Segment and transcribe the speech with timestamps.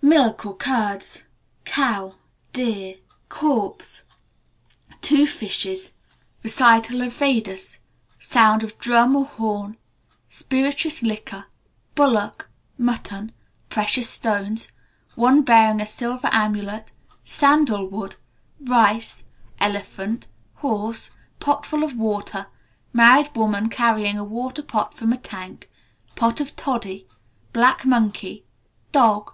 [0.00, 1.24] Milk or curds.
[1.66, 2.14] Cow.
[2.54, 2.96] Deer.
[3.28, 4.04] Corpse.
[5.02, 5.92] Two fishes.
[6.42, 7.80] Recital of Vedas.
[8.18, 9.76] Sound of drum or horn.
[10.30, 11.44] Spirituous liquor.
[11.94, 12.48] Bullock.
[12.78, 13.32] Mutton.
[13.68, 14.72] Precious stones.
[15.14, 16.92] One bearing a silver armlet.
[17.22, 18.16] Sandalwood.
[18.58, 19.24] Rice.
[19.60, 20.26] Elephant.
[20.54, 21.10] Horse.
[21.38, 22.46] Pot full of water.
[22.94, 25.68] Married woman carrying a water pot from a tank.
[26.14, 27.06] Pot of toddy.
[27.52, 28.46] Black monkey.
[28.92, 29.32] Dog.